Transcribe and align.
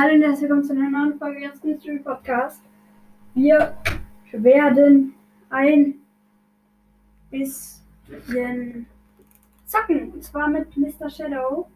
Hallo 0.00 0.14
und 0.14 0.22
herzlich 0.22 0.42
willkommen 0.42 0.62
zu 0.62 0.74
einer 0.74 0.90
neuen 0.90 1.18
Folge 1.18 1.48
des 1.48 1.64
Mystery 1.64 1.98
Podcast. 1.98 2.62
Wir 3.34 3.76
werden 4.30 5.12
ein 5.50 5.96
bisschen 7.32 8.86
zocken. 9.66 10.12
Und 10.12 10.22
zwar 10.22 10.46
mit 10.46 10.76
Mr. 10.76 11.10
Shadow. 11.10 11.68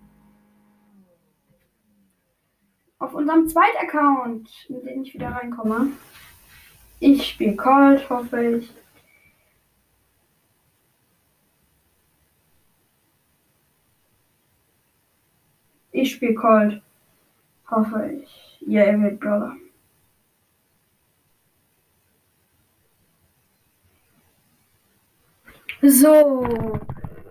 Auf 3.00 3.12
unserem 3.12 3.48
zweiten 3.48 3.78
Account, 3.78 4.48
mit 4.68 4.86
dem 4.86 5.02
ich 5.02 5.14
wieder 5.14 5.30
reinkomme. 5.30 5.88
Ich 7.00 7.26
spiele 7.26 7.56
Cold, 7.56 8.08
hoffe 8.08 8.40
ich. 8.40 8.72
Ich 15.90 16.12
spiele 16.12 16.34
Cold. 16.34 16.80
Hoffe 17.72 18.06
ich. 18.22 18.58
Ja, 18.60 18.82
er 18.82 19.00
wird 19.00 19.18
Brawler. 19.18 19.56
So. 25.80 26.78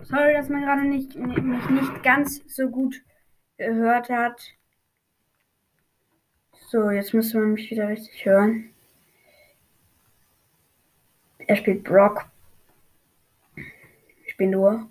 Sorry, 0.02 0.34
dass 0.34 0.48
man 0.48 0.62
gerade 0.62 0.82
nicht, 0.82 1.14
mich 1.14 1.70
nicht 1.70 2.02
ganz 2.02 2.42
so 2.48 2.68
gut 2.68 3.00
gehört 3.56 4.10
hat. 4.10 4.42
So, 6.70 6.90
jetzt 6.90 7.14
müsste 7.14 7.38
man 7.38 7.52
mich 7.52 7.70
wieder 7.70 7.88
richtig 7.88 8.24
hören. 8.24 8.70
Er 11.38 11.54
spielt 11.54 11.84
Brock. 11.84 12.28
Ich 14.26 14.36
bin 14.36 14.50
nur. 14.50 14.88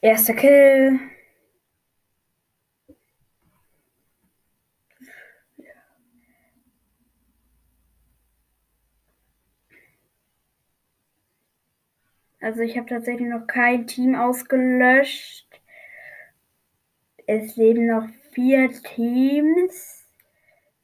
Erster 0.00 0.34
Kill. 0.34 1.00
Also 12.40 12.60
ich 12.60 12.76
habe 12.76 12.86
tatsächlich 12.88 13.28
noch 13.28 13.46
kein 13.46 13.86
Team 13.86 14.14
ausgelöscht. 14.14 15.60
Es 17.26 17.56
leben 17.56 17.86
noch 17.86 18.08
vier 18.32 18.70
Teams. 18.82 20.06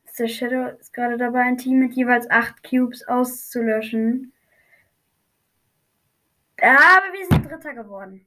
Mr. 0.05 0.29
Shadow 0.29 0.77
ist 0.79 0.93
gerade 0.93 1.17
dabei, 1.17 1.43
ein 1.43 1.59
Team 1.59 1.79
mit 1.79 1.95
jeweils 1.95 2.29
acht 2.31 2.63
Cubes 2.69 3.07
auszulöschen. 3.07 4.33
Aber 6.61 7.13
wir 7.13 7.27
sind 7.27 7.51
Dritter 7.51 7.75
geworden. 7.75 8.27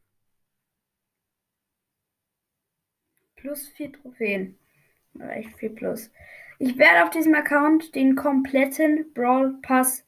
Plus 3.47 3.69
vier 3.69 3.93
Trophäen. 3.93 4.59
Echt 5.29 5.55
viel 5.55 5.69
plus. 5.69 6.11
Ich 6.59 6.77
werde 6.77 7.05
auf 7.05 7.11
diesem 7.11 7.33
Account 7.33 7.95
den 7.95 8.17
kompletten 8.17 9.13
Brawl 9.13 9.55
Pass 9.61 10.05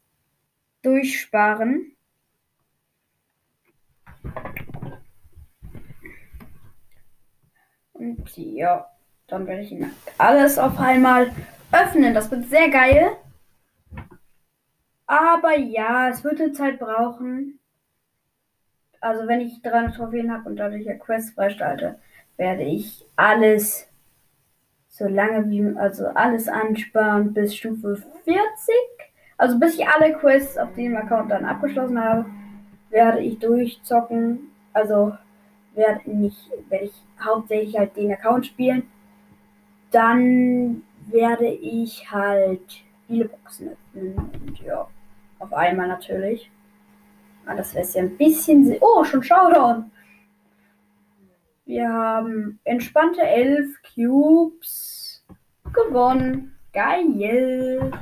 durchsparen. 0.82 1.96
Und 7.94 8.36
ja, 8.36 8.90
dann 9.26 9.46
werde 9.46 9.62
ich 9.62 9.72
ihn 9.72 9.90
alles 10.18 10.58
auf 10.58 10.78
einmal 10.78 11.34
öffnen. 11.72 12.12
Das 12.12 12.30
wird 12.30 12.44
sehr 12.50 12.68
geil. 12.68 13.16
Aber 15.06 15.56
ja, 15.56 16.10
es 16.10 16.22
wird 16.24 16.42
eine 16.42 16.52
Zeit 16.52 16.78
brauchen. 16.78 17.58
Also 19.00 19.26
wenn 19.26 19.40
ich 19.40 19.62
300 19.62 19.96
Trophäen 19.96 20.30
habe 20.30 20.46
und 20.46 20.56
dadurch 20.56 20.84
ja 20.84 20.92
Quest 20.98 21.34
freistalte, 21.34 21.98
werde 22.40 22.62
ich 22.62 23.06
alles 23.16 23.86
so 24.88 25.06
lange 25.06 25.48
wie, 25.50 25.76
also 25.76 26.06
alles 26.06 26.48
ansparen 26.48 27.34
bis 27.34 27.54
Stufe 27.54 28.02
40. 28.24 28.74
Also 29.36 29.58
bis 29.58 29.74
ich 29.74 29.86
alle 29.86 30.14
Quests 30.14 30.56
auf 30.56 30.74
dem 30.74 30.96
Account 30.96 31.30
dann 31.30 31.44
abgeschlossen 31.44 32.02
habe, 32.02 32.24
werde 32.88 33.20
ich 33.20 33.38
durchzocken. 33.38 34.50
Also 34.72 35.12
werde 35.74 36.00
ich, 36.06 36.34
werde 36.70 36.86
ich 36.86 36.94
hauptsächlich 37.22 37.76
halt 37.76 37.94
den 37.94 38.12
Account 38.12 38.46
spielen. 38.46 38.84
Dann 39.90 40.82
werde 41.10 41.46
ich 41.46 42.10
halt 42.10 42.82
viele 43.06 43.26
Boxen 43.26 43.68
öffnen 43.68 44.16
und 44.16 44.58
ja, 44.60 44.88
auf 45.40 45.52
einmal 45.52 45.88
natürlich. 45.88 46.50
Aber 47.44 47.56
das 47.56 47.74
wäre 47.74 47.86
ja 47.86 48.02
ein 48.02 48.16
bisschen. 48.16 48.78
Oh, 48.80 49.04
schon 49.04 49.22
Showdown! 49.22 49.90
Wir 51.70 51.88
haben 51.88 52.58
entspannte 52.64 53.22
11 53.22 53.76
Cubes 53.94 55.24
gewonnen. 55.72 56.56
Geil. 56.72 57.92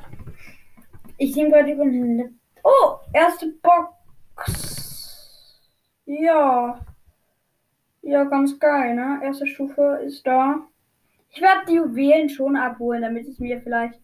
Ich 1.19 1.37
nehme 1.37 1.51
gerade 1.51 1.73
über 1.73 1.85
den. 1.85 2.41
Oh, 2.65 2.97
erste 3.13 3.53
Box. 3.63 5.61
Ja. 6.07 6.81
Ja, 8.01 8.25
ganz 8.25 8.59
geil, 8.59 8.95
ne? 8.95 9.21
Erste 9.23 9.47
Stufe 9.47 10.01
ist 10.03 10.27
da. 10.27 10.61
Ich 11.29 11.43
werde 11.43 11.67
die 11.69 11.75
Juwelen 11.75 12.31
schon 12.31 12.57
abholen, 12.57 13.03
damit 13.03 13.29
ich 13.29 13.39
mir 13.39 13.61
vielleicht 13.61 14.01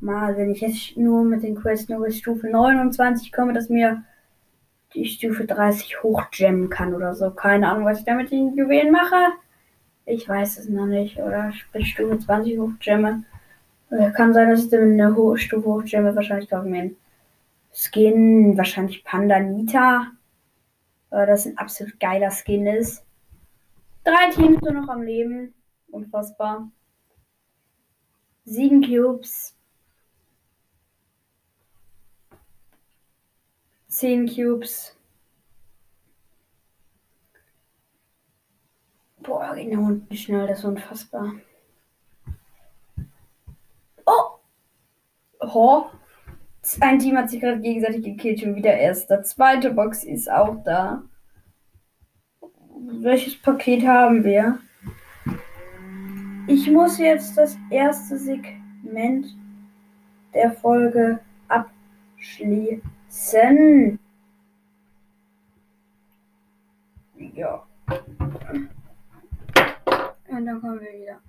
mal, 0.00 0.34
wenn 0.38 0.50
ich 0.50 0.62
jetzt 0.62 0.96
nur 0.96 1.24
mit 1.24 1.42
den 1.42 1.56
Quests 1.56 1.90
nur 1.90 2.06
bis 2.06 2.16
Stufe 2.16 2.48
29 2.48 3.32
komme, 3.32 3.52
dass 3.52 3.68
mir 3.68 4.02
die 4.94 5.04
Stufe 5.04 5.44
30 5.44 6.02
hochjammen 6.02 6.70
kann 6.70 6.94
oder 6.94 7.14
so. 7.14 7.30
Keine 7.30 7.68
Ahnung, 7.70 7.84
was 7.84 7.98
ich 8.00 8.04
damit 8.04 8.32
in 8.32 8.54
Juwelen 8.56 8.92
mache. 8.92 9.32
Ich 10.06 10.28
weiß 10.28 10.58
es 10.58 10.68
noch 10.68 10.86
nicht. 10.86 11.18
Oder 11.18 11.50
ich 11.50 11.66
bin 11.72 11.84
Stufe 11.84 12.18
20 12.18 12.58
hochjamme. 12.58 13.24
Kann 14.14 14.34
sein, 14.34 14.50
dass 14.50 14.64
ich 14.64 14.70
dann 14.70 14.92
eine 14.92 15.14
hohe 15.14 15.38
Stufe 15.38 15.66
hochjamme. 15.66 16.14
Wahrscheinlich 16.14 16.50
kaufe 16.50 16.68
mir 16.68 16.82
einen 16.82 16.96
Skin. 17.72 18.56
Wahrscheinlich 18.56 19.04
Pandanita. 19.04 20.12
Weil 21.10 21.26
das 21.26 21.46
ein 21.46 21.58
absolut 21.58 21.98
geiler 22.00 22.30
Skin 22.30 22.66
ist. 22.66 23.04
Drei 24.04 24.30
Teams 24.30 24.60
nur 24.60 24.72
noch 24.72 24.88
am 24.88 25.02
Leben. 25.02 25.54
Unfassbar. 25.90 26.70
Sieben 28.44 28.82
Cubes. 28.82 29.53
10 33.94 34.26
Cubes. 34.26 34.96
Boah, 39.18 39.54
geht 39.54 39.70
nach 39.70 39.78
unten 39.78 40.16
schnell, 40.16 40.48
das 40.48 40.58
ist 40.58 40.64
unfassbar. 40.64 41.32
Oh! 44.04 44.40
Oh! 45.38 45.86
Ein 46.80 46.98
Team 46.98 47.16
hat 47.16 47.30
sich 47.30 47.40
gerade 47.40 47.60
gegenseitig 47.60 48.02
gekillt, 48.02 48.40
schon 48.40 48.56
wieder 48.56 48.76
erst. 48.76 49.10
Der 49.10 49.22
zweite 49.22 49.72
Box 49.72 50.02
ist 50.02 50.28
auch 50.28 50.56
da. 50.64 51.04
Welches 53.00 53.40
Paket 53.40 53.86
haben 53.86 54.24
wir? 54.24 54.58
Ich 56.48 56.68
muss 56.68 56.98
jetzt 56.98 57.38
das 57.38 57.56
erste 57.70 58.18
Segment 58.18 59.36
der 60.34 60.50
Folge 60.50 61.20
abschließen. 61.46 62.82
Sen. 63.14 64.00
Ja. 67.16 67.64
Und 70.28 70.46
dann 70.46 70.60
kommen 70.60 70.80
wir 70.80 70.92
wieder. 71.00 71.20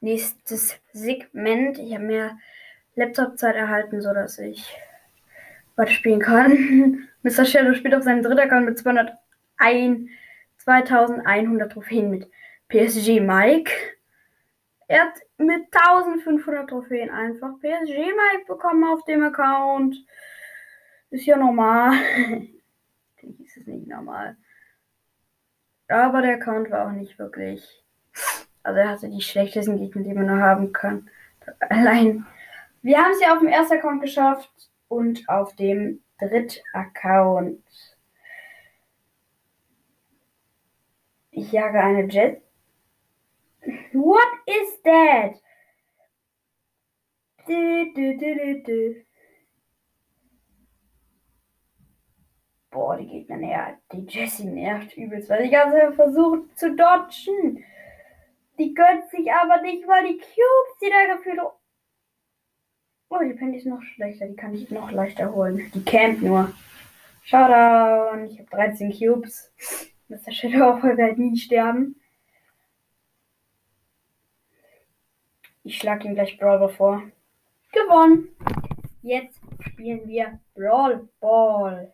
Nächstes 0.00 0.80
Segment. 0.92 1.78
Ich 1.78 1.94
habe 1.94 2.04
mehr 2.04 2.38
Laptop-Zeit 2.94 3.56
erhalten, 3.56 4.00
sodass 4.00 4.38
ich 4.38 4.74
was 5.76 5.92
spielen 5.92 6.20
kann. 6.20 7.08
Mr. 7.22 7.44
Shadow 7.44 7.74
spielt 7.74 7.94
auf 7.94 8.04
seinem 8.04 8.22
dritten 8.22 8.40
Account 8.40 8.64
mit 8.64 8.78
201, 8.78 10.08
2100 10.56 11.72
Trophäen 11.72 12.10
mit 12.10 12.30
PSG 12.68 13.20
Mike. 13.20 13.70
Er 14.88 15.02
hat 15.02 15.20
mit 15.36 15.66
1500 15.72 16.70
Trophäen 16.70 17.10
einfach 17.10 17.52
PSG 17.60 17.96
Mike 17.96 18.46
bekommen 18.46 18.84
auf 18.84 19.04
dem 19.04 19.22
Account. 19.24 19.96
Ist 21.14 21.26
ja 21.26 21.36
normal. 21.36 21.92
ist 23.22 23.56
es 23.56 23.66
nicht 23.68 23.86
normal. 23.86 24.36
Aber 25.86 26.20
der 26.22 26.34
Account 26.34 26.72
war 26.72 26.88
auch 26.88 26.90
nicht 26.90 27.16
wirklich. 27.20 27.84
Also 28.64 28.80
er 28.80 28.88
hatte 28.88 29.08
die 29.08 29.20
schlechtesten 29.20 29.78
Gegner, 29.78 30.02
die 30.02 30.12
man 30.12 30.26
nur 30.26 30.40
haben 30.40 30.72
kann. 30.72 31.08
Allein. 31.70 32.26
Wir 32.82 32.98
haben 32.98 33.12
es 33.12 33.20
ja 33.20 33.32
auf 33.32 33.38
dem 33.38 33.46
ersten 33.46 33.74
Account 33.74 34.02
geschafft 34.02 34.50
und 34.88 35.28
auf 35.28 35.54
dem 35.54 36.02
dritten 36.18 36.58
Account. 36.72 37.62
Ich 41.30 41.52
jage 41.52 41.78
eine 41.78 42.08
Jet. 42.08 42.42
What 43.92 44.32
is 44.46 44.82
that? 44.82 45.40
Du, 47.46 47.92
du, 47.94 48.16
du, 48.16 49.04
Boah, 52.74 52.96
die 52.96 53.06
Gegner 53.06 53.36
nervt. 53.36 53.78
Die 53.92 54.04
Jessie 54.08 54.46
nervt 54.46 54.96
übelst, 54.96 55.30
weil 55.30 55.44
ich 55.44 55.56
also 55.56 55.92
versucht 55.92 56.58
zu 56.58 56.74
dodgen. 56.74 57.64
Die 58.58 58.74
gönnt 58.74 59.08
sich 59.10 59.32
aber 59.32 59.62
nicht, 59.62 59.86
weil 59.86 60.08
die 60.08 60.18
Cubes, 60.18 60.78
die 60.82 60.90
da 60.90 61.14
gefühlt. 61.14 61.38
Oh, 63.10 63.18
die 63.22 63.34
Penny 63.34 63.58
ist 63.58 63.66
noch 63.66 63.80
schlechter. 63.80 64.26
Die 64.26 64.34
kann 64.34 64.54
ich 64.54 64.68
noch 64.72 64.90
leichter 64.90 65.32
holen. 65.32 65.70
Die 65.72 65.84
campt 65.84 66.22
nur. 66.22 66.52
Showdown. 67.22 68.24
Ich 68.24 68.40
habe 68.40 68.50
13 68.50 68.92
Cubes. 68.92 69.52
Mr. 70.08 70.32
Shadow 70.32 70.82
wird 70.82 71.16
nie 71.16 71.36
sterben. 71.36 71.94
Ich 75.62 75.78
schlage 75.78 76.08
ihm 76.08 76.14
gleich 76.14 76.36
Brawler 76.38 76.68
vor. 76.70 77.04
Gewonnen. 77.70 78.30
Jetzt 79.02 79.40
spielen 79.60 80.08
wir 80.08 80.40
Brawl 80.56 81.08
Ball. 81.20 81.93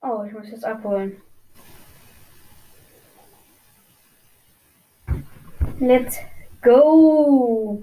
Oh, 0.00 0.22
ich 0.24 0.32
muss 0.32 0.50
jetzt 0.50 0.64
abholen. 0.64 1.20
Let's 5.80 6.18
go! 6.62 7.82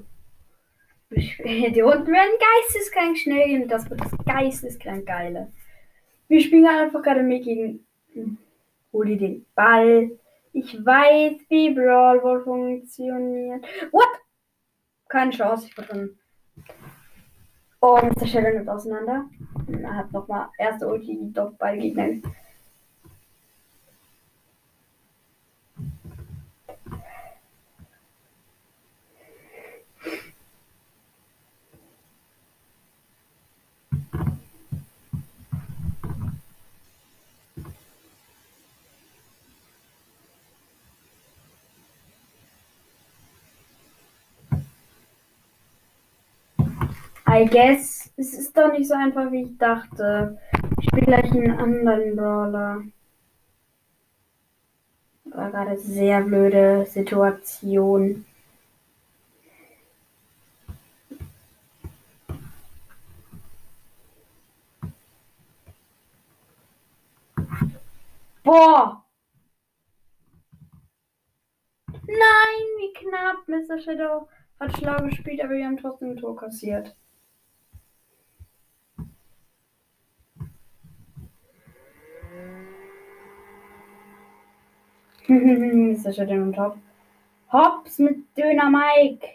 Die 1.15 1.81
unten 1.81 2.11
werden 2.11 2.39
geisteskrank 2.39 3.17
schnell 3.17 3.47
gehen. 3.47 3.67
Das 3.67 3.89
wird 3.89 4.01
geisteskrank 4.25 5.05
geile. 5.05 5.51
Wir 6.27 6.41
spielen 6.41 6.67
einfach 6.67 7.01
gerade 7.01 7.23
mit 7.23 7.43
gegen. 7.43 7.85
Hol 8.91 9.05
dir 9.05 9.17
den 9.17 9.45
Ball. 9.55 10.11
Ich 10.53 10.73
weiß, 10.85 11.33
wie 11.49 11.73
Brawl 11.73 12.21
Ball 12.21 12.41
funktioniert. 12.41 13.65
What? 13.91 14.07
Keine 15.09 15.31
Chance, 15.31 15.67
ich 15.67 15.75
drin. 15.75 16.17
Oh, 17.81 17.99
Mr. 18.01 18.25
Shadow 18.25 18.49
nimmt 18.49 18.69
auseinander. 18.69 19.25
Er 19.67 19.95
hat 19.95 20.11
nochmal 20.11 20.49
erste 20.57 20.87
Ulti, 20.87 21.17
doch 21.33 21.53
bei 21.53 21.77
Gegnern. 21.77 22.21
I 47.27 47.43
guess. 47.43 48.04
Es 48.17 48.33
ist 48.33 48.57
doch 48.57 48.71
nicht 48.71 48.87
so 48.87 48.93
einfach, 48.93 49.31
wie 49.31 49.43
ich 49.43 49.57
dachte. 49.57 50.37
Ich 50.79 50.85
spiele 50.87 51.05
gleich 51.05 51.31
einen 51.31 51.51
anderen 51.59 52.15
Brawler. 52.15 52.83
War 55.25 55.51
gerade 55.51 55.77
sehr 55.77 56.21
blöde 56.21 56.85
Situation. 56.85 58.25
Boah! 68.43 69.03
Nein, 72.07 72.65
wie 72.77 72.93
knapp. 72.93 73.47
Mr. 73.47 73.79
Shadow 73.79 74.29
hat 74.59 74.77
schlau 74.77 75.03
gespielt, 75.03 75.41
aber 75.43 75.55
wir 75.55 75.65
haben 75.65 75.77
trotzdem 75.77 76.11
ein 76.11 76.17
Tor 76.17 76.37
kassiert. 76.37 76.95
ist 85.95 86.05
das 86.05 86.17
im 86.17 86.53
Top. 86.53 86.77
Hops 87.51 87.99
mit 87.99 88.17
Döner 88.37 88.69
Mike. 88.69 89.27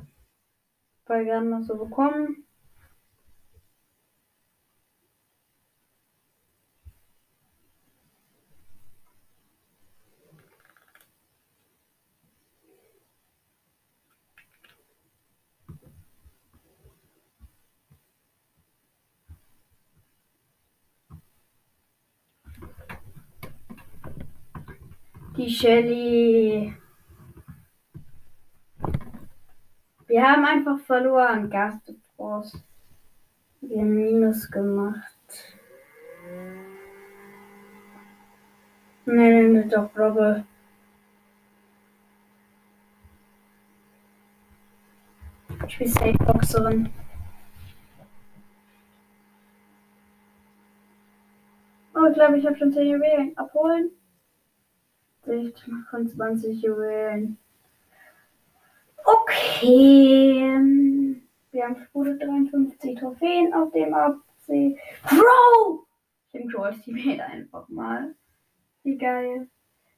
Weil 1.07 1.25
wir 1.25 1.41
noch 1.41 1.61
so 1.61 1.75
bekommen. 1.77 2.45
Die 25.37 25.49
Shelly. 25.49 26.73
Wir 30.25 30.31
haben 30.31 30.45
einfach 30.45 30.80
verloren, 30.80 31.51
Gastbros. 31.51 32.60
Wir 33.62 33.77
haben 33.77 33.95
Minus 33.95 34.50
gemacht. 34.50 35.06
Nein, 39.06 39.54
nein, 39.54 39.69
doch, 39.69 39.95
Robbe. 39.95 40.44
Ich 45.68 45.78
bin 45.78 45.88
Safe-Boxerin. 45.90 46.90
Oh, 51.94 52.07
ich 52.07 52.16
glaube, 52.16 52.40
ich 52.40 52.47
habe 52.47 52.57
schon 52.57 52.73
10 52.73 52.88
Juwelen. 52.88 53.38
Abholen. 53.38 53.92
20 56.07 56.64
Juwelen. 56.64 57.38
Okay. 59.06 60.42
Wir 61.52 61.64
haben 61.64 61.76
gute 61.94 62.18
53 62.18 63.00
Trophäen 63.00 63.54
auf 63.54 63.71
dem 63.71 63.94
ABC. 63.94 64.78
Crow! 65.06 65.85
Ich 66.28 66.33
nehme 66.33 66.52
Crow 66.52 66.66
als 66.66 66.81
Teammate 66.81 67.24
einfach 67.24 67.69
mal. 67.69 68.16
Wie 68.83 68.97
geil. 68.97 69.47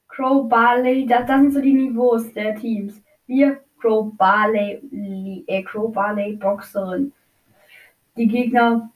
Crow, 0.10 0.48
Barley, 0.50 1.06
das, 1.06 1.26
das 1.26 1.42
sind 1.42 1.54
so 1.54 1.62
die 1.62 1.74
Niveaus 1.74 2.32
der 2.34 2.56
Teams. 2.56 3.02
Wir, 3.28 3.62
Crow, 3.80 4.14
Barley, 4.18 5.44
äh, 5.48 5.64
Crow, 5.64 5.92
Barley, 5.92 6.36
Boxerin. 6.36 7.14
Die 8.18 8.28
Gegner, 8.28 8.90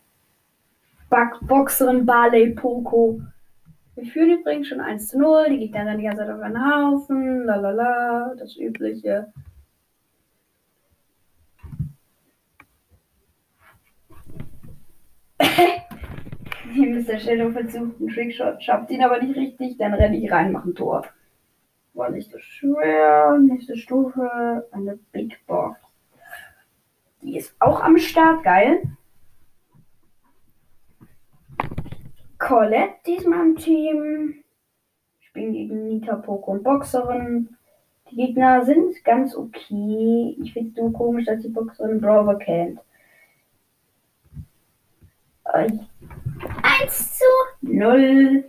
Back, 1.10 1.39
Boxerin, 1.41 2.06
Barley, 2.06 2.51
Poco. 2.51 3.22
Wir 3.96 4.06
führen 4.06 4.39
übrigens 4.39 4.68
schon 4.68 4.82
1 4.82 5.10
zu 5.10 5.20
0. 5.20 5.50
Die 5.51 5.60
Gegner 5.60 5.86
rennen 5.86 6.00
die 6.00 6.06
ganze 6.06 6.20
Zeit 6.20 6.30
auf 6.30 6.41
einen 6.41 6.65
Haufen. 6.65 7.46
Lalala, 7.46 8.36
das 8.38 8.58
Übliche. 8.58 9.32
Mr. 16.75 17.19
Shadow 17.19 17.51
versucht 17.51 18.00
einen 18.00 18.10
Trickshot, 18.10 18.63
schafft 18.63 18.91
ihn 18.91 19.03
aber 19.03 19.21
nicht 19.21 19.36
richtig, 19.36 19.77
dann 19.77 19.93
renne 19.93 20.17
ich 20.17 20.31
rein, 20.31 20.51
mache 20.51 20.69
ein 20.69 20.75
Tor. 20.75 21.05
War 21.93 22.10
nicht 22.10 22.31
so 22.31 22.39
schwer. 22.39 23.38
Nächste 23.39 23.75
Stufe, 23.75 24.67
eine 24.71 24.98
Big 25.12 25.45
Box. 25.45 25.79
Die 27.21 27.38
ist 27.38 27.53
auch 27.60 27.81
am 27.81 27.98
Start, 27.98 28.43
geil. 28.43 28.81
Colette 32.39 32.95
diesmal 33.05 33.48
im 33.48 33.55
Team. 33.55 34.36
Ich 35.21 35.33
bin 35.33 35.53
gegen 35.53 35.88
Nita, 35.88 36.15
Poco 36.15 36.51
und 36.51 36.63
Boxerin. 36.63 37.55
Die 38.10 38.15
Gegner 38.15 38.65
sind 38.65 39.03
ganz 39.03 39.36
okay. 39.36 40.36
Ich 40.41 40.53
finde 40.53 40.71
es 40.71 40.77
nur 40.77 40.91
komisch, 40.91 41.25
dass 41.25 41.41
die 41.41 41.50
Boxerin 41.50 42.01
Brawler 42.01 42.36
kennt. 42.36 42.79
Eins 45.43 47.17
zu 47.17 47.25
null. 47.62 48.45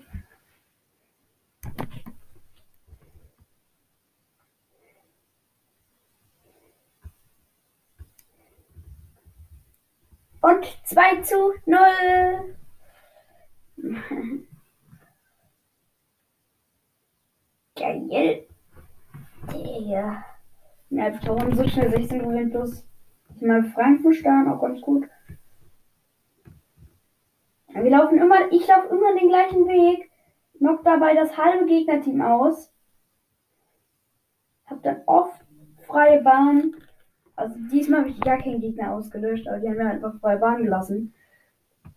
Und 10.40 10.64
zwei 10.84 11.20
zu 11.22 11.52
null. 11.66 12.56
Geil. 17.76 18.46
Digga. 19.50 20.25
Ja, 20.90 21.12
warum 21.26 21.54
so 21.54 21.66
schnell 21.68 21.90
16 21.90 22.20
Rubin 22.20 22.50
plus? 22.50 22.84
Mal 23.40 23.64
Frankenstein, 23.72 24.49
auch 24.49 24.61
ganz 24.61 24.80
gut. 24.80 25.08
Wir 27.75 27.91
laufen 27.91 28.19
immer, 28.19 28.52
ich 28.52 28.67
laufe 28.67 28.95
immer 28.95 29.19
den 29.19 29.29
gleichen 29.29 29.67
Weg, 29.67 30.11
knock 30.59 30.85
dabei 30.85 31.14
das 31.14 31.37
halbe 31.37 31.67
Gegnerteam 31.67 32.21
aus. 32.21 32.71
Hab 34.67 34.83
dann 34.83 35.02
oft 35.07 35.41
freie 35.87 36.23
Bahn. 36.23 36.75
Also 37.35 37.57
diesmal 37.73 38.00
habe 38.00 38.11
ich 38.11 38.21
gar 38.21 38.38
keinen 38.38 38.61
Gegner 38.61 38.93
ausgelöscht, 38.93 39.49
aber 39.49 39.59
die 39.59 39.69
haben 39.69 39.76
mir 39.76 39.91
einfach 39.91 40.19
freie 40.21 40.38
Bahn 40.38 40.62
gelassen. 40.62 41.14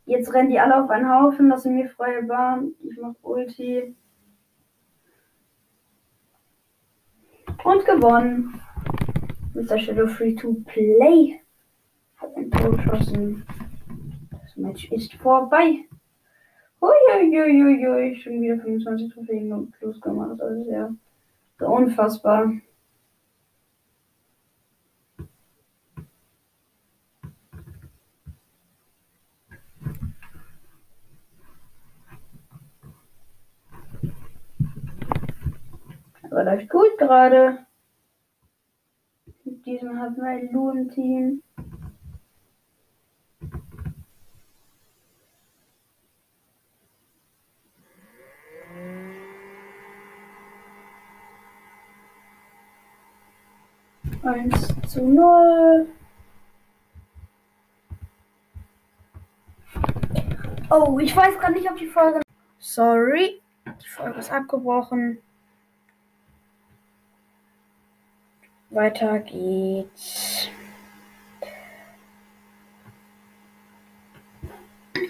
Jetzt 0.05 0.33
rennen 0.33 0.49
die 0.49 0.59
alle 0.59 0.83
auf 0.83 0.89
einen 0.89 1.09
Haufen, 1.09 1.49
lassen 1.49 1.75
mir 1.75 1.89
freie 1.89 2.23
Bahn. 2.23 2.73
Ich 2.81 2.97
mach 3.01 3.15
Ulti. 3.21 3.95
Und 7.63 7.85
gewonnen. 7.85 8.61
Mr. 9.55 9.79
Shadow 9.79 10.07
Free 10.07 10.35
to 10.35 10.55
Play 10.65 11.39
hat 12.17 12.35
ein 12.35 12.51
Tor 12.51 12.71
geschossen. 12.71 13.45
Das 14.55 14.63
Match 14.63 14.91
ist 14.91 15.13
vorbei. 15.15 15.85
Uiuiuiui, 16.81 18.15
schon 18.21 18.41
wieder 18.41 18.57
25 18.57 19.13
Trophäen 19.13 19.71
plus 19.71 19.99
gemacht. 19.99 20.39
Also 20.41 20.71
ja, 20.71 20.95
unfassbar. 21.59 22.53
Aber 36.23 36.43
läuft 36.45 36.69
gut 36.69 36.97
gerade. 36.97 37.65
Mit 39.43 39.65
diesem 39.65 39.99
hat 39.99 40.17
mein 40.17 40.49
Lu 40.53 40.69
im 40.71 40.89
Team. 40.91 41.41
Eins 54.25 54.73
zu 54.87 55.03
null. 55.03 55.87
Oh, 60.71 60.97
ich 60.97 61.15
weiß 61.15 61.37
gerade 61.37 61.53
nicht, 61.53 61.69
ob 61.69 61.77
die 61.77 61.85
Folge. 61.85 62.21
Sorry, 62.57 63.39
die 63.67 63.87
Folge 63.87 64.19
ist 64.19 64.31
abgebrochen. 64.31 65.19
Weiter 68.71 69.19
geht's. 69.19 70.49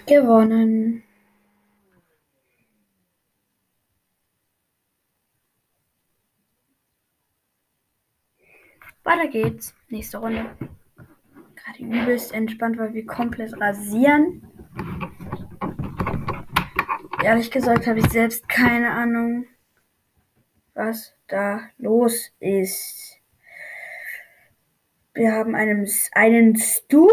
Gewonnen. 0.06 1.05
Weiter 9.06 9.28
geht's. 9.28 9.72
Nächste 9.88 10.18
Runde. 10.18 10.44
Gerade 11.54 11.78
übelst 11.78 12.34
entspannt, 12.34 12.76
weil 12.76 12.92
wir 12.92 13.06
komplett 13.06 13.58
rasieren. 13.60 14.42
Ehrlich 17.22 17.52
gesagt 17.52 17.86
habe 17.86 18.00
ich 18.00 18.10
selbst 18.10 18.48
keine 18.48 18.90
Ahnung, 18.90 19.46
was 20.74 21.14
da 21.28 21.60
los 21.78 22.32
ist. 22.40 23.20
Wir 25.14 25.32
haben 25.32 25.54
einen, 25.54 25.88
einen 26.12 26.56
Stu. 26.56 27.08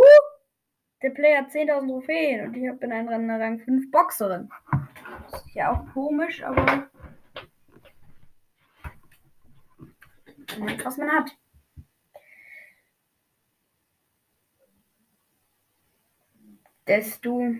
Der 1.04 1.12
Player 1.12 1.44
hat 1.44 1.52
10.000 1.52 1.88
Trophäen 1.88 2.48
und 2.48 2.56
ich 2.56 2.80
bin 2.80 2.92
ein 2.92 3.08
Rang 3.08 3.60
5 3.60 3.92
Boxerin. 3.92 4.50
Ist 5.32 5.54
ja 5.54 5.72
auch 5.72 5.94
komisch, 5.94 6.44
aber 6.44 6.90
was 10.84 10.98
man 10.98 11.12
hat. 11.12 11.38
desto 16.88 17.56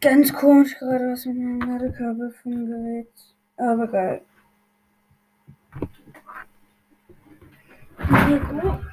Ganz 0.00 0.32
komisch 0.32 0.76
gerade 0.78 1.12
was 1.12 1.24
mit 1.26 1.36
meinem 1.36 1.60
Ladekabel 1.60 2.30
vom 2.42 2.66
Gerät. 2.66 3.08
Aber 3.56 3.86
geil. 3.86 4.22
Hier, 8.26 8.91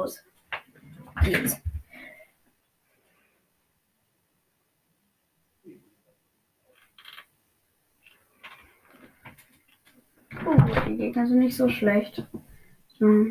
Los 0.00 0.24
geht's. 1.22 1.60
Oh, 10.46 10.56
die 10.88 10.96
Gegner 10.96 11.26
sind 11.26 11.40
nicht 11.40 11.54
so 11.54 11.68
schlecht. 11.68 12.26
So. 12.98 13.26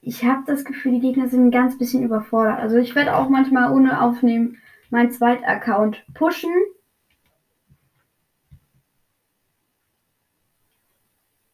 Ich 0.00 0.24
habe 0.24 0.42
das 0.46 0.64
Gefühl, 0.64 0.92
die 0.92 1.00
Gegner 1.00 1.28
sind 1.28 1.48
ein 1.48 1.50
ganz 1.50 1.76
bisschen 1.76 2.02
überfordert. 2.02 2.60
Also 2.60 2.78
ich 2.78 2.94
werde 2.94 3.14
auch 3.14 3.28
manchmal 3.28 3.70
ohne 3.72 4.00
Aufnehmen 4.00 4.56
meinen 4.88 5.10
zweiten 5.10 5.44
Account 5.44 6.02
pushen 6.14 6.50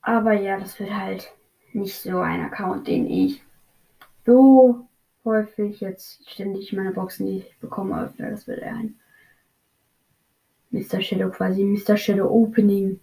Aber 0.07 0.33
ja, 0.35 0.57
das 0.57 0.79
wird 0.79 0.95
halt 0.95 1.33
nicht 1.73 1.97
so 1.97 2.21
ein 2.21 2.41
Account, 2.41 2.87
den 2.87 3.11
ich 3.11 3.43
so 4.25 4.87
häufig 5.25 5.81
jetzt 5.81 6.31
ständig 6.31 6.73
meine 6.73 6.93
Boxen, 6.93 7.27
die 7.27 7.39
ich 7.39 7.59
bekomme, 7.59 8.05
öffne. 8.05 8.31
Das 8.31 8.47
wird 8.47 8.63
ein 8.63 8.95
Mr. 10.71 11.01
Shadow 11.01 11.29
quasi, 11.31 11.65
Mr. 11.65 11.97
Shadow 11.97 12.31
Opening 12.31 13.01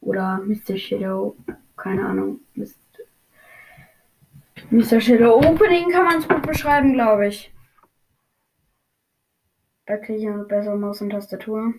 oder 0.00 0.38
Mr. 0.38 0.78
Shadow, 0.78 1.36
keine 1.76 2.06
Ahnung, 2.06 2.40
Mr. 4.70 4.98
Shadow 5.02 5.36
Opening 5.36 5.90
kann 5.90 6.06
man 6.06 6.18
es 6.20 6.28
gut 6.28 6.40
beschreiben, 6.46 6.94
glaube 6.94 7.26
ich. 7.26 7.52
Da 9.84 9.98
kriege 9.98 10.20
ich 10.20 10.26
eine 10.26 10.44
bessere 10.44 10.78
Maus 10.78 11.02
und 11.02 11.10
Tastatur. 11.10 11.74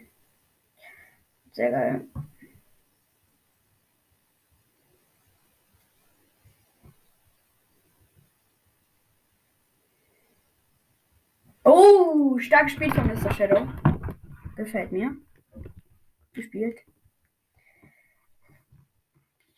Sehr 1.52 1.72
geil. 1.72 2.06
Oh, 11.68 12.38
stark 12.38 12.66
gespielt 12.66 12.94
von 12.94 13.08
Mr. 13.08 13.34
Shadow. 13.34 13.68
Gefällt 14.56 14.92
mir. 14.92 15.18
Gespielt. 16.32 16.80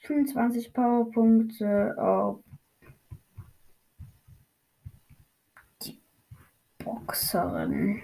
25 0.04 0.72
Powerpunkte 0.72 1.96
auf 1.98 2.42
die 5.82 6.02
Boxerin. 6.78 8.02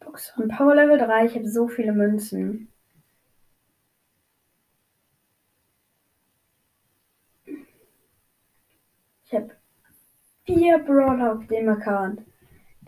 Boxerin 0.00 0.48
Power 0.48 0.76
Level 0.76 0.96
3. 0.96 1.26
Ich 1.26 1.34
habe 1.34 1.46
so 1.46 1.68
viele 1.68 1.92
Münzen. 1.92 2.72
Ich 9.26 9.34
habe 9.34 9.54
vier 10.66 10.78
Brawler 10.78 11.34
auf 11.34 11.46
dem 11.46 11.68
Account. 11.68 12.22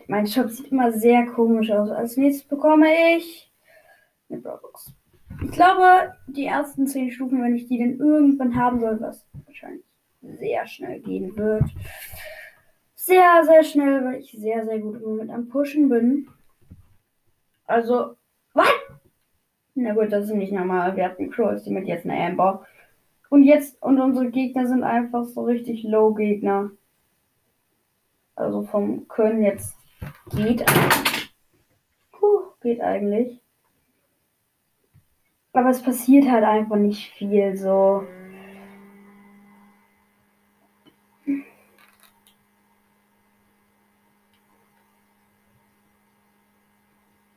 Mein 0.07 0.27
Shop 0.27 0.49
sieht 0.49 0.69
immer 0.69 0.91
sehr 0.91 1.25
komisch 1.27 1.71
aus. 1.71 1.89
Als 1.89 2.17
nächstes 2.17 2.45
bekomme 2.45 2.87
ich 3.15 3.49
eine 4.29 4.41
Brawlbox. 4.41 4.93
Ich 5.45 5.51
glaube, 5.51 6.13
die 6.27 6.45
ersten 6.45 6.87
zehn 6.87 7.09
Stufen, 7.09 7.41
wenn 7.41 7.55
ich 7.55 7.67
die 7.67 7.77
denn 7.77 7.97
irgendwann 7.97 8.55
haben 8.55 8.81
soll, 8.81 8.99
was 8.99 9.25
wahrscheinlich 9.45 9.85
sehr 10.21 10.67
schnell 10.67 10.99
gehen 10.99 11.37
wird. 11.37 11.63
Sehr, 12.95 13.45
sehr 13.45 13.63
schnell, 13.63 14.03
weil 14.03 14.19
ich 14.19 14.33
sehr, 14.33 14.65
sehr 14.65 14.79
gut 14.79 14.95
im 14.95 15.03
Moment 15.03 15.31
am 15.31 15.47
Pushen 15.47 15.87
bin. 15.87 16.27
Also, 17.65 18.17
was? 18.53 18.67
Na 19.75 19.93
gut, 19.93 20.11
das 20.11 20.25
ist 20.25 20.33
nicht 20.33 20.51
normal. 20.51 20.97
Wir 20.97 21.05
hatten 21.05 21.31
Crows, 21.31 21.63
die 21.63 21.71
mit 21.71 21.87
jetzt 21.87 22.05
eine 22.05 22.19
Amber. 22.21 22.65
Und 23.29 23.43
jetzt, 23.43 23.81
und 23.81 24.01
unsere 24.01 24.29
Gegner 24.31 24.67
sind 24.67 24.83
einfach 24.83 25.23
so 25.23 25.43
richtig 25.43 25.83
Low-Gegner. 25.83 26.71
Also 28.39 28.63
vom 28.63 29.05
Können 29.09 29.43
jetzt 29.43 29.75
geht. 30.31 30.65
Puh, 32.13 32.53
geht 32.61 32.79
eigentlich. 32.79 33.41
Aber 35.51 35.71
es 35.71 35.83
passiert 35.83 36.29
halt 36.31 36.45
einfach 36.45 36.77
nicht 36.77 37.11
viel 37.15 37.57
so. 37.57 38.07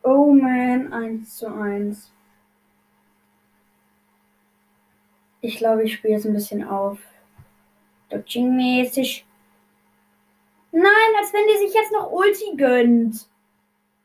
Oh 0.04 0.32
man, 0.32 0.92
1 0.92 1.36
zu 1.36 1.52
1. 1.52 2.12
Ich 5.40 5.56
glaube, 5.56 5.82
ich 5.82 5.94
spiele 5.94 6.14
jetzt 6.14 6.26
ein 6.26 6.32
bisschen 6.34 6.62
auf. 6.62 7.00
Dodging-mäßig. 8.10 9.26
Nein, 10.72 11.12
als 11.20 11.32
wenn 11.32 11.46
die 11.46 11.66
sich 11.66 11.74
jetzt 11.74 11.92
noch 11.92 12.10
Ulti 12.10 12.56
gönnt. 12.56 13.28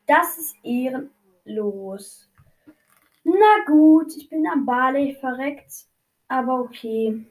Das 0.06 0.38
ist 0.38 0.56
ehrenlos. 0.64 2.30
Na 3.24 3.66
gut, 3.66 4.16
ich 4.16 4.30
bin 4.30 4.46
am 4.48 4.66
Barley 4.66 5.16
verreckt. 5.16 5.86
Aber 6.28 6.60
okay. 6.60 7.26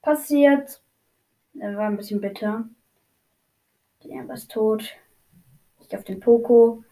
Passiert. 0.00 0.80
Er 1.58 1.76
war 1.76 1.86
ein 1.86 1.96
bisschen 1.96 2.20
bitter. 2.20 2.68
Der 4.04 4.28
war 4.28 4.36
tot. 4.36 4.96
Ich 5.80 5.96
auf 5.96 6.04
den 6.04 6.20
Poco. 6.20 6.84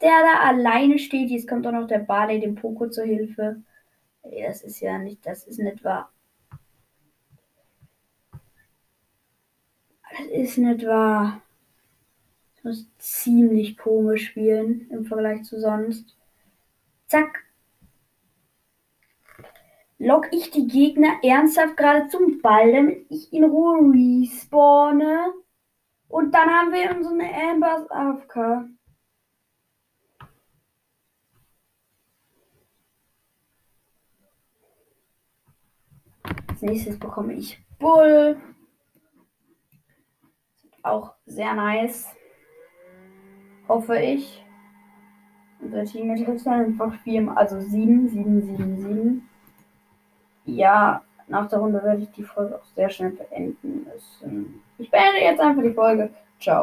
Der 0.00 0.22
da 0.22 0.48
alleine 0.48 0.98
steht. 0.98 1.30
Jetzt 1.30 1.48
kommt 1.48 1.66
auch 1.66 1.72
noch 1.72 1.86
der 1.86 2.00
Barley 2.00 2.40
dem 2.40 2.54
Poco 2.54 2.88
zur 2.88 3.04
Hilfe. 3.04 3.62
Das 4.22 4.62
ist 4.62 4.80
ja 4.80 4.98
nicht, 4.98 5.26
das 5.26 5.46
ist 5.46 5.58
nicht 5.58 5.82
wahr. 5.84 6.11
Das 10.12 10.26
ist 10.26 10.58
nicht 10.58 10.86
wahr. 10.86 11.40
Ich 12.56 12.64
muss 12.64 12.86
ziemlich 12.98 13.78
komisch 13.78 14.28
spielen 14.28 14.86
im 14.90 15.06
Vergleich 15.06 15.44
zu 15.44 15.58
sonst. 15.58 16.16
Zack. 17.06 17.44
Lock 19.98 20.28
ich 20.32 20.50
die 20.50 20.66
Gegner 20.66 21.14
ernsthaft 21.22 21.76
gerade 21.76 22.08
zum 22.08 22.42
Ball, 22.42 22.72
damit 22.72 23.06
ich 23.08 23.32
in 23.32 23.44
Ruhe 23.44 23.92
respawne. 23.92 25.32
Und 26.08 26.34
dann 26.34 26.50
haben 26.50 26.72
wir 26.72 26.94
unseren 26.94 27.20
Ambers 27.20 27.90
AFK. 27.90 28.68
Als 36.48 36.62
nächstes 36.62 36.98
bekomme 36.98 37.34
ich 37.34 37.58
Bull. 37.78 38.36
Auch 40.82 41.12
sehr 41.26 41.54
nice. 41.54 42.08
Hoffe 43.68 43.98
ich. 43.98 44.44
Unser 45.60 45.84
Team 45.84 46.08
mit 46.08 46.24
trifft 46.24 46.46
einfach 46.46 46.92
vier, 47.02 47.32
also 47.36 47.60
7, 47.60 48.08
7, 48.08 48.56
7, 48.56 48.80
7. 48.80 49.28
Ja, 50.44 51.02
nach 51.28 51.48
der 51.48 51.60
Runde 51.60 51.82
werde 51.82 52.02
ich 52.02 52.10
die 52.10 52.24
Folge 52.24 52.56
auch 52.56 52.64
sehr 52.74 52.90
schnell 52.90 53.10
beenden 53.10 53.86
müssen. 53.86 54.62
Ich 54.78 54.90
beende 54.90 55.20
jetzt 55.20 55.40
einfach 55.40 55.62
die 55.62 55.72
Folge. 55.72 56.10
Ciao. 56.40 56.60